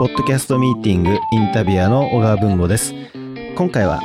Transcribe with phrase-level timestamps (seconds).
[0.00, 2.94] ポッドキャストミーティングインタビュアーの小川文吾です。
[3.54, 4.00] 今回は、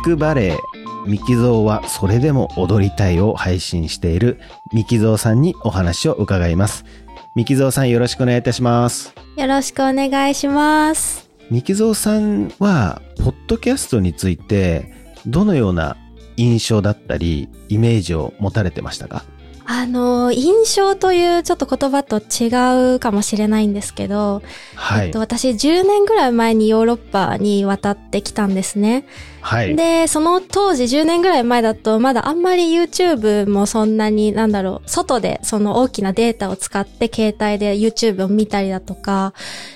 [0.00, 0.58] 聞くバレエ、
[1.06, 4.40] ミキゾーはそれでも踊りたいを配信している
[4.72, 6.86] ミキゾーさんにお話を伺います。
[7.34, 9.14] ミキゾーさんよろしくお願いいたします。
[9.36, 11.28] よろしくお願いします。
[11.50, 14.90] ミキゾーさんは、ポッドキャストについて、
[15.26, 15.98] どのような
[16.38, 19.22] 印象だったり、イメージを持たれてましたか？
[19.68, 24.42] あの、印象というちょっと言葉と違うかもしれないんですけど、
[24.76, 25.18] はいえっと、。
[25.18, 29.06] 私10年ぐらい前にヨーロッパに渡ってきたんですね。
[29.40, 29.74] はい。
[29.74, 39.34] で、その当時10年ぐらい前だとまだあんまり YouTube もそんなになんだろう、外でその大きなデータを使って携帯で YouTube を見たりだとか、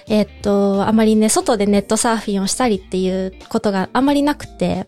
[0.09, 4.87] えっと、あまりね、外でネットサーフィンをしたりっていうことがあんまりなくて、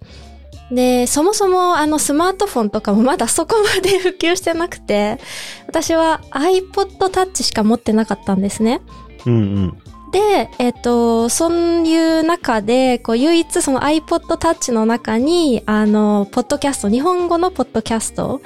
[0.73, 5.19] で、そもそもあのスマートフォンとかもまだそこまで普及してなくて、
[5.67, 8.81] 私は iPod Touch しか持ってなかったんですね。
[9.27, 9.79] うんうん。
[10.13, 18.41] で、えっ、と、そういう中で、こう、唯一その iPod Touch の中に、あの、ポッドキャスト、日本語のポッドキャスト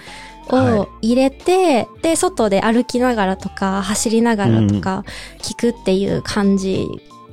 [0.48, 5.04] はいを入れて、で、外で歩きながらとか、走りながらとか、
[5.38, 6.86] 聞くっていう感じ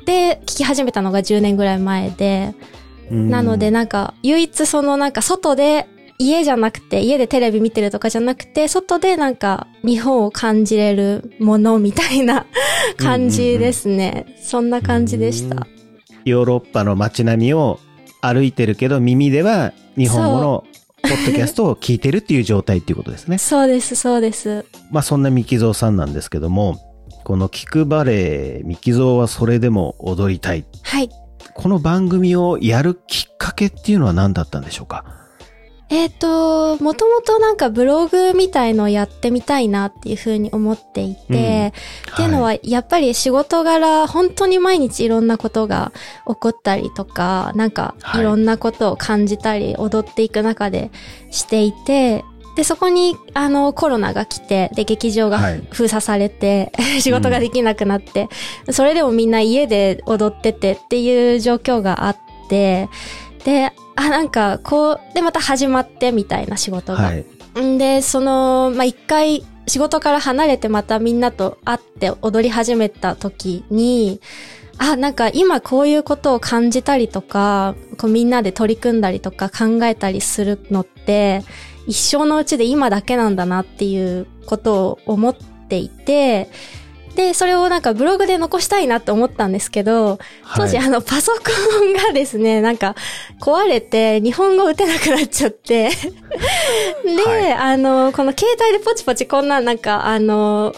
[0.06, 2.83] で、聞き始めたのが10年ぐらい前で、うん
[3.14, 5.88] なので、なんか、唯一そのなんか外で、
[6.20, 12.46] 家じゃなくて、家でテレビ見てるとかじゃなくて、外でなんか、日本を感じれるものみたいな
[12.98, 14.26] 感じですね。
[14.42, 15.68] そんな感じでした。
[16.26, 17.80] ヨーロッパの街並みを
[18.22, 20.64] 歩いてるけど耳では日本語の
[21.02, 23.38] ポッドキャストを聞いてるっていう状態っていうことですね。
[23.40, 24.66] そうです、そうです。
[24.90, 26.80] まあそんなミキゾーさんなんですけども、
[27.26, 30.64] この聞くバレエ、ミキゾーはそれでも踊りたい。
[30.82, 31.10] はい。
[31.56, 35.06] この番組をやるきっかけっていうのは何だったんでしょうか？
[35.90, 41.74] えっ、と、もともとなんかブログみたいのをやってみたいなっていうふうに思っていて、
[42.14, 45.92] っていうのは、やっぱり仕事柄、本当に毎日いろんなことが
[46.26, 48.22] 起こったりとか、なんかはい。
[48.22, 50.90] いろんなことを感じたり、踊っていく中で
[51.30, 52.26] していて、
[52.56, 58.30] で、そこに、あの、コロナが来て、で、劇場がはい封鎖されて、仕事ができなくなって、
[58.72, 62.18] それでもみんな家で踊っててっていう状況があっ
[62.50, 62.90] て、
[63.44, 67.04] で、あ、なんか、こう、で、また始まってみたいな仕事が。
[67.04, 67.26] はい。
[67.60, 74.20] んで、その、まあ、一回仕事から離れてまたみんなと会って踊り始めた時に、
[74.78, 81.44] あ、なんか今こういうことを感じたりとか、こうみんなで取り組んだりとか考えたりするのって、
[81.88, 86.50] 一生のうちで今だけなんだなっていうことを思っていて、
[87.16, 90.18] で、それをなんかブログで残したいなって思ったんですけど、
[90.56, 91.40] 当時、はいあの、パソコ
[91.84, 92.96] ンがですね、なんか、
[93.40, 95.90] 壊れて、日本語打てなくなっちゃって。
[97.06, 100.74] で、はいあの、この携帯でポチポチこんな、なんか、あの、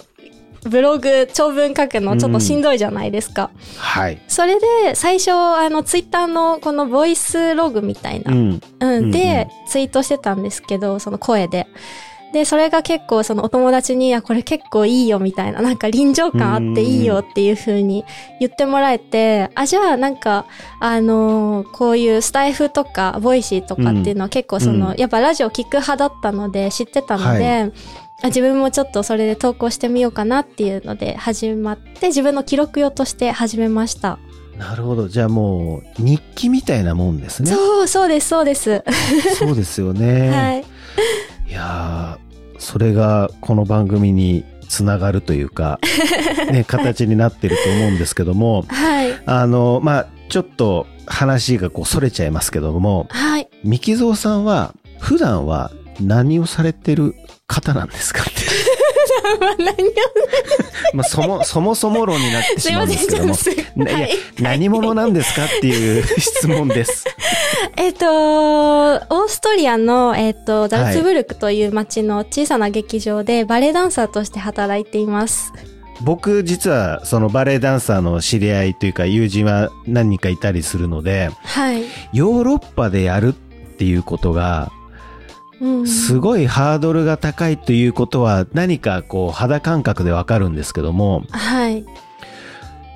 [0.70, 3.52] ブログ、長文書くのちょっとしんどいじゃないですか。
[3.78, 4.22] はい。
[4.28, 8.62] それで、最初、あの、ツイッターのこのボイスログみたいな、ううん、ん。
[8.80, 11.68] うんで、ツイートしてたんですけど、その声で。
[12.34, 18.04] で、それが結構そのお友達に、あ、これ結構いいよみたいな、なんか臨場感あっていいよっていう風に
[18.42, 20.46] 言ってもらえて、あ、じゃあなんか、
[20.82, 34.20] あのーこういうスタエフとか、 Voicy とかっていうのは結構その、うんやっぱラジオ聞く派だったので知ってたので、はあ自分もちょっとそれで投稿してみようかなっていうので始まって、自分の記録用として始めました。
[34.58, 35.08] なるほど。
[35.10, 37.52] じゃあもう日記みたいなもんですね。
[37.52, 38.84] そう、そうです、そうです。
[39.38, 40.30] そうですよね。
[40.32, 40.66] はい。
[41.50, 42.26] いやー
[42.60, 45.80] それがこの番組につながるというか、
[46.52, 49.14] ね、形になってると思うんですけども、はい。
[49.26, 53.48] あの、まあ、ちょっと話がこう、それちゃいますけども、はい。
[53.64, 57.16] ミキゾーさんは、普段は何をされてる
[57.48, 58.32] 方なんですかって。
[59.58, 59.92] 何を
[60.94, 63.34] まあ、そも、そもそも論になってしまうんですけども。
[63.36, 64.10] すねいやはい。
[64.40, 67.06] 何者なんですかっていう質問です。
[67.78, 75.52] えっ、と、オーストリアの、えっ、と、ザルツブルクという町の小さな劇場でバレエダンサーとして働いています。
[76.02, 81.84] 僕、実は、そのバレエダンサーの知り合いというか、友人は何人かいたりするので、はい。
[82.14, 84.75] ヨーロッパでやるっていうことが、うん。
[85.86, 91.86] すごいハードルが高いということは何かこう肌感覚でわかるんですけども、はい。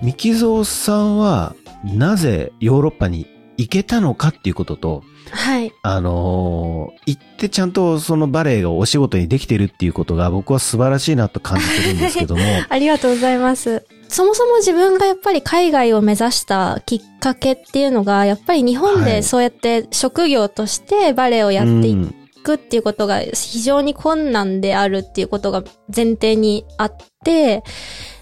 [0.02, 3.28] ミキゾーさんはなぜヨーロッパに
[3.58, 5.72] 行けたのかっていうことと、はい。
[5.82, 13.86] あのー行ってちゃんとそのバレエがお仕事にできてるっていうことが僕は素晴らしいなと感じてるんですけども、 ありがとうございます。
[14.10, 25.64] そもそも自分がやっぱり海外を目指したきっかけっていうのが、やっぱり日本はいでそうやって職業としてバレエをやっていうんくっていうことが非常に困難であるっていうことが
[25.94, 27.64] 前提にあって、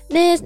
[0.10, 0.38] で、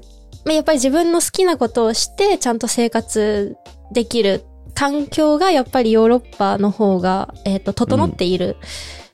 [0.44, 3.56] まあやっぱり自分の好きなことをして、ちゃんと生活
[3.92, 4.44] できる。
[4.74, 8.56] 環境がやっぱりヨーロッパの方が、えっ、と、整っている。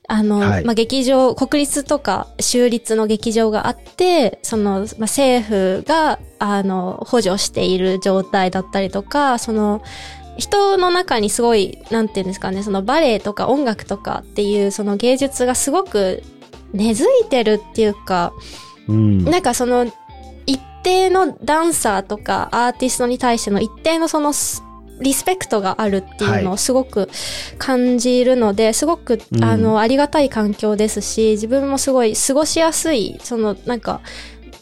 [0.07, 0.65] あの、はい。
[0.65, 9.83] まあ、劇場、国立とか州立の劇場があって、その、まあ、政府が、あの、補助している状態だったりとか、その、
[10.39, 16.23] 人の中にすごい、なんていうんですかね、そのバレエとか音楽とかっていう、その芸術がすごく
[16.73, 18.33] 根付いてるっていうか、
[18.87, 19.23] うん。
[19.23, 19.85] なんかその、
[20.45, 24.63] 一定のダンサーとかアーティストに対しての一定のそのス、
[25.01, 27.09] リスペクトがあるっていうのをすごく
[27.57, 34.01] 感じるので、すごく、うんあの、ありがたい環境ですし、自分もすごい過ごしやすい、その、なんか、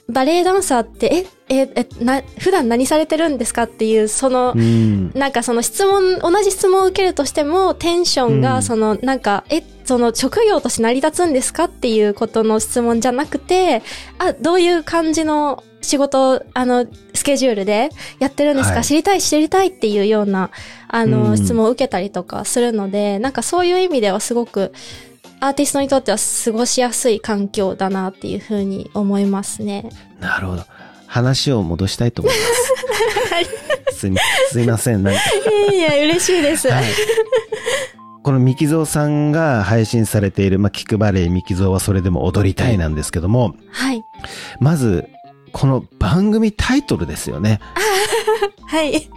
[0.10, 5.12] バレエダンサーって、え、え、え、な、普段何されてるんですかっていう、その、うん。
[5.14, 8.42] なんかその質問、同じ質問を受けるとしても、テンションうん。
[8.42, 13.82] が、その、なんか、え、その、職業として成り立つんですかっていうことの質問じゃなくて、
[14.18, 17.90] あ、どういう感じの仕事、あの、スケジュールで
[18.20, 18.86] やってるんですか、はい。
[18.86, 20.52] 知りたい、知りたいっていうような、
[20.88, 21.38] あうの、ん。
[21.38, 24.72] 質問を受けたりとかするので、なんかそういう意味ではすごく、
[25.40, 29.90] アーティストにとっては過ごしやすい環境だなっていうふうに思いますね。
[30.20, 30.64] なるほど。
[31.06, 32.40] 話を戻したいと思いま
[33.92, 33.98] す。
[33.98, 34.18] すみ、
[34.52, 35.04] すいません。
[35.04, 35.20] なんか
[35.74, 36.70] いや、嬉しいです。
[36.70, 36.86] はい。
[38.24, 44.04] このミキゾーさんが配信されている、まあ、キクバレエミキゾーはそれでも踊りたいなんですけども、はい。
[44.60, 45.08] まず、
[45.54, 47.60] この番組タイトルですよね。
[48.68, 49.10] はい。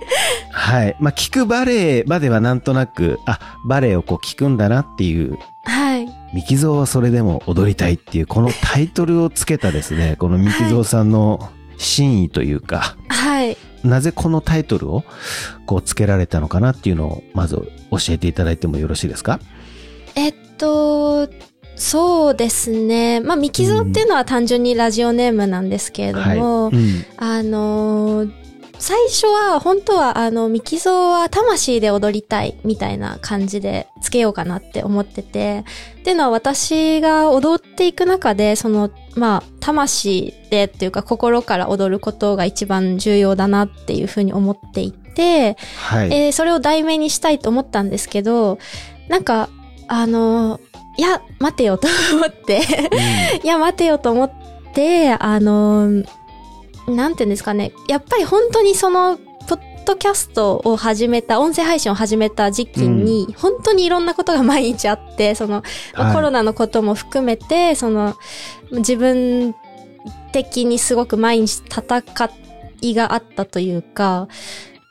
[0.53, 0.97] はい。
[1.01, 5.80] まあ、聞くバレエまではなんとなく、あ、バレエをこう聞くんだなっていう、はい。
[6.33, 13.57] ミキゾーはそれでも踊りたいっていう、このタイトルをつけたですね、このミキゾーさんの真意というか、はい。
[13.83, 15.05] なぜこのタイトルを
[15.67, 17.71] こうつけられたのかなっていうのを、まず教
[18.11, 19.41] えていただいてもよろしいですか？
[20.15, 21.29] えっと、
[21.77, 23.21] そうですね。
[23.21, 26.77] まあ、ミキゾーっていうのは単純にラジオネームなんですけれども、はい。
[26.77, 27.05] うん。
[27.17, 28.50] あのー
[28.81, 35.65] 最初は、本当は、あの、ミキゾーは魂で踊りたい、みたいな感じでつけようかなって思ってて、
[36.01, 46.13] っていうのは私が踊っていく中で、その、まあ、魂でっていうか心から踊ることが一番重要だなっていうふうに思っていて、はい。
[46.13, 48.59] えーそれを題名にしたいと思ったんですけど、
[49.09, 49.51] なんか、
[49.89, 50.61] あのー
[50.97, 52.61] いや、待てよと思って、
[53.43, 54.33] いや、待てよと思っ
[54.75, 56.20] て、あのー
[56.87, 59.19] なんていうんですかね、やっぱり本当にその、
[59.49, 65.63] ポッドキャストを始めた、音声配信を始めた時期に、本当にいろんなことが毎日あって、その、
[65.95, 66.15] まあはい。
[66.15, 68.15] コロナのことも含めて、その、
[68.71, 69.55] 自分
[70.33, 72.03] 的にすごく毎日戦
[72.81, 74.29] いがあったというか、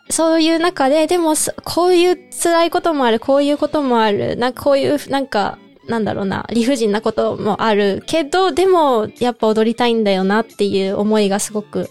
[0.09, 5.59] そういう中で、でも、そこういう辛いこともある、こういうこともある、なんかこういう、なんか、
[5.89, 11.89] なんだろうな、理不尽なこともあるけど、でも、やっぱ踊りたいんだよなっていう思いがすごく、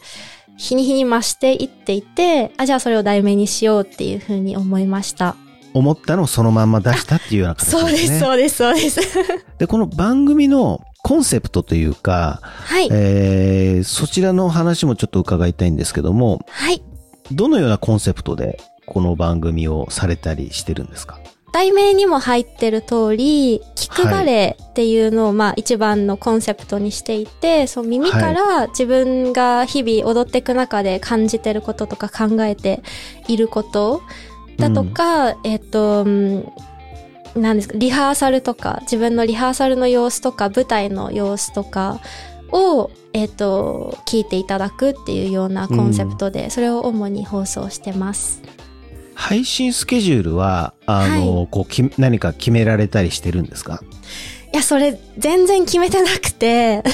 [0.56, 5.36] 日に日に増していっていて、あ、じゃあそれを題名にしようっていうふうに思いました。
[5.74, 8.18] 思ったのをそのまんま出したっていうような形ですね。
[8.18, 9.44] そうです、そうです、そうです。
[9.58, 12.88] で、この番組のコンセプトというか、はい。
[12.90, 16.82] えー、そちらの話もちょっと伺いたいんですけども、はい。
[17.30, 21.18] どのようなコンセプトでこの番組をされたりしてるんですか？
[21.52, 32.82] 題名にも入ってる通り、聞くバレエっていうのを、まあ一番のコンセプトにしていて、そう耳から自分が日々踊っていく中で感じてることとか考えて
[33.26, 34.02] いること
[34.56, 36.52] だとか、えっと、うん
[37.34, 42.00] なんですか、リハーサルとか、自分のリハーサルの様子とか、舞台の様子とか
[42.52, 48.42] を、えっと、聞いていただくっていうようなコンセプトで、それを主に放送してます。
[49.20, 53.82] 配信スケジュールは、あの、はこうき、何か決められたりしてるんですか？
[54.52, 56.84] いや、それ、全然決めてなくて、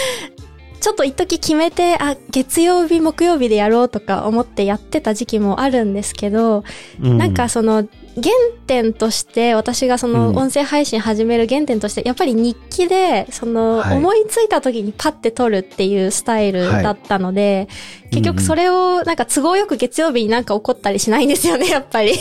[0.80, 6.64] ちょっと一時決めて、あ、月曜日、木曜日でやろうとか思ってやってた時期もあるんですけど、
[7.02, 8.32] うなんかその、原
[8.66, 17.68] 点として、私がそのうん音声配信始める原点として、やっぱり日記で、その、はい思いついた時にパッて撮るっていうスタイルだったので、
[18.10, 22.14] 結局それを、なんか都合よく月曜日になんか起こったりしないんですよね、やっぱり。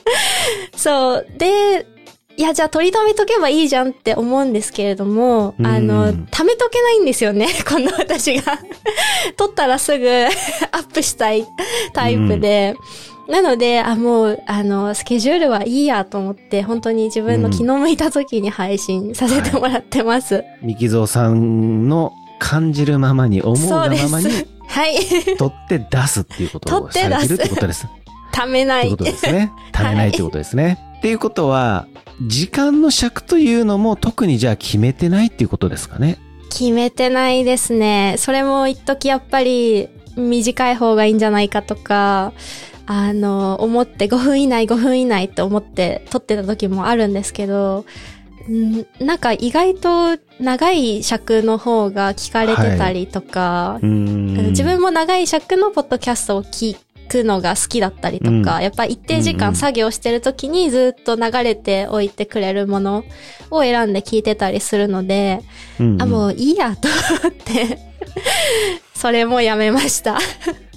[0.76, 1.26] そう。
[1.38, 1.86] で、
[2.36, 8.58] いや、じゃあ取り留めとけばいいじゃんって思うんですけれども、うんあの、貯めとけないんですよね、 この私が。
[9.36, 11.46] 撮ったらすぐアップしたい
[11.94, 12.74] タイプで。
[13.28, 20.44] なので、あ、もう、あの、スケジュールはいいやと思って、本当に自分の気の向いた時に配信させてもらってます。
[20.62, 24.46] ミキゾーさんの感じるままに、思うがままに、す。
[24.68, 24.96] はい。
[25.36, 27.86] 取って出すっていうことをされてるってことです。
[28.32, 28.96] 貯めないってこ。
[28.98, 29.52] とですね。
[29.72, 30.78] 貯めないってことですね。
[30.98, 31.86] っていうことは、
[32.22, 36.18] 時間の尺というのも特にじゃあ決めてないっていうことですかね。
[36.50, 38.14] 決めてないですね。
[38.18, 42.32] それも一時やっぱり、短い方がいいんじゃないかとか、
[42.86, 47.84] あの、思って5分以内5分以内と思って撮ってた時もあるんですけど、
[48.50, 54.46] んなんか意外と長い尺の方が聞かれてたりとか、うーん。
[54.50, 56.76] 自分も長い尺のポッドキャストを聞
[57.08, 58.62] くのが好きだったりとか、うん。
[58.62, 63.04] やっぱ一定時間作業してる時にずっと流れておいてくれるもの
[63.50, 65.40] を選んで聞いてたりするので、
[65.80, 66.02] うんうん。
[66.02, 66.88] あ、もういいやと
[67.22, 67.78] 思って、
[68.94, 70.18] それもやめました。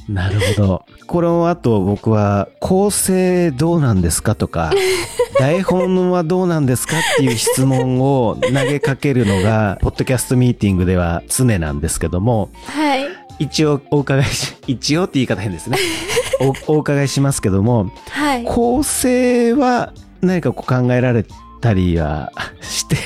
[0.10, 0.86] なるほど。
[1.06, 4.72] この後僕は構成どうなんですかとか、
[5.38, 13.08] 台本はどうなんですかっていう質問を投げかけるのが、ポッドキャストミーティングでは常なんですけども、はい。
[13.38, 15.78] 一応お伺いし、一応って言い方変ですね。
[16.68, 18.44] おお伺いしますけども、はい。
[18.46, 21.24] 構成は何かこう考えられ
[21.62, 22.98] たりはして、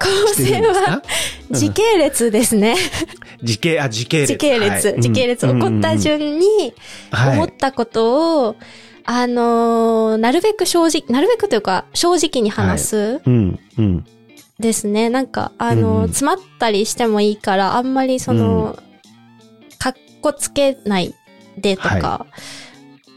[0.00, 1.02] 構成は
[1.52, 2.74] 時系列ですね。
[3.42, 4.32] 時系、あ、時系列。
[4.32, 4.88] 時系列。
[4.88, 5.46] はい時系列。
[5.46, 6.74] うん起こった順に
[7.10, 8.56] はい思ったことを、
[9.04, 14.04] あのーなるべく正直、なるべくというか、正直に話すうん、うん。
[14.58, 15.08] ですね。
[15.08, 18.78] なんか、あのーうんうん詰まったりしてもいいから、あんまりその、
[19.78, 21.14] かっこつけない
[21.56, 22.26] でとか、は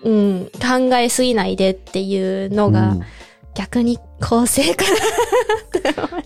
[0.03, 3.01] うん、考えすぎないでっていうのが、うん
[3.55, 4.85] 逆に構成か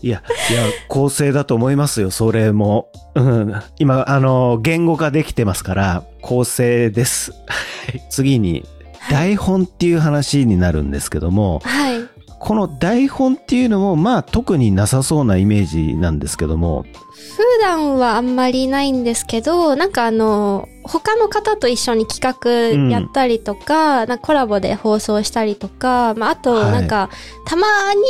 [0.01, 2.89] いや、いや、構成だと思いますよ、それも。
[3.15, 3.53] うん。
[3.79, 7.31] 今、あの、言語化できてますから、構成です。
[7.31, 7.37] は
[7.95, 8.65] い次に、
[9.09, 11.71] 台本っていう話になるんですけども、な。
[11.71, 11.96] はい。
[12.39, 16.85] この台本っていうのも、まあ、特になさそうなイメージなんですけども、
[17.35, 26.71] 普段はあんまりないんですけど、なんかあの、他の方と一緒に企画やったりとか、なんかコラボで放送したりとか、まあ、あと、はい。
[26.71, 27.09] なんか、
[27.45, 27.67] たま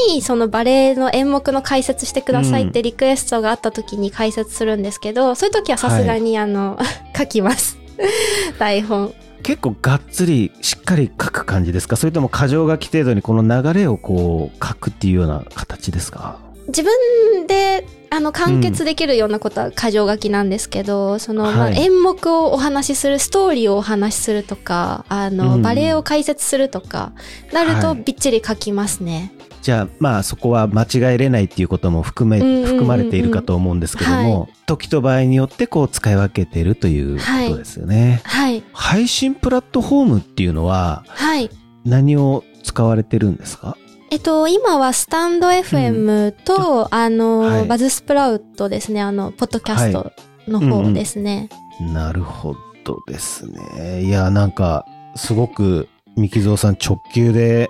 [0.09, 6.77] にそのバレエの演目の解説してくださいってリクエストがあった時に解説するんですけど、そういう時はさすがにあの、
[7.17, 7.77] 書きます。
[8.59, 9.13] 台本。
[9.43, 11.95] 結構がっつりしっかり書く感じですか？
[11.95, 16.39] それとも箇条書き程度にこの流れをこう書くっていうような形ですか？
[16.67, 25.61] 自分で、あの、完結できるようなことは箇条書きなんですけど、その、まあはい演目をお話しする、ストーリーをお話しするとか、あの、うん。
[25.61, 27.13] バレエを解説するとか、
[27.53, 28.03] なるとはい。
[28.03, 29.31] びっちり書きますね。
[29.61, 38.21] じゃあ、まあそこは間違えれないっていうことも含め、うんうんうんうん含まれているかと思うんですけども、は時と場合によってこう使い分けているということですよね。
[38.23, 38.63] はい。
[38.73, 41.49] 配信プラットフォームっていうのははい。
[41.85, 43.77] 何を使われてるんですか？
[44.11, 50.11] えっと、今はスタンド FM と、あの、はいバズスプラウトですね、あの、ポッドキャスト
[50.47, 51.49] の方ですね。
[51.93, 53.45] なるほどです
[53.75, 54.03] ね。
[54.03, 54.85] いや、なんか、
[55.15, 57.69] すごく、三木蔵さん直球で、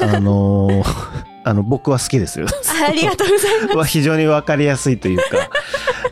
[0.00, 2.46] あのーあの、僕は好きですよ。
[2.82, 3.76] あありがとうございます。
[3.78, 5.50] は非常にわかりやすいというか、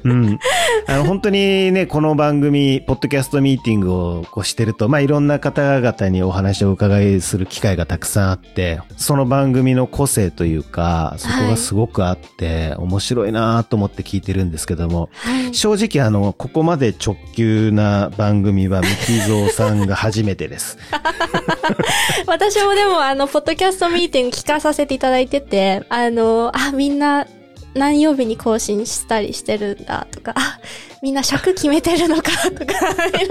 [0.05, 0.39] うん。
[0.87, 15.55] あの、本当にね、この番組、ポッドキャストミーティングをこうしてると、まあ、いろんな方々にお話をお伺いする機会がたくさんあって、その番組の個性というか、そこがすごくあって、面白いなと思って聞いてるんですけども、はい。
[15.55, 20.79] 正直あの、ここまで直球な番組は、ミキゾーさんが初めてです。
[22.27, 27.27] 私もでも、あの、ポッドキャストミーティング聞かさせていただいてて、あの、あ、みんな、
[27.75, 30.59] 何曜日に更新したりしてるんだとか、あ、
[31.03, 32.75] みんな尺決めてるのかとか、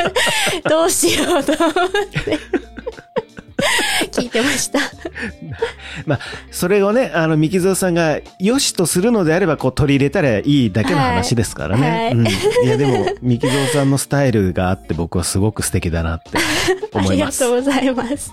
[0.69, 1.73] どうしようと思っ
[2.23, 2.39] て、
[4.11, 4.79] 聞いてました。
[6.05, 6.19] まあ、
[6.51, 11.89] それをね、あの、ミキゾーさんが良しとするのであれば、こう取り入れたらいいだけの話ですからね。
[11.89, 12.27] はいうん。
[12.27, 12.31] い
[12.65, 16.37] や、でも、ミキゾーさんのスタイルがあって僕はすごく素敵だなって
[16.93, 17.61] 思います ありがとう。
[17.61, 18.31] ございます。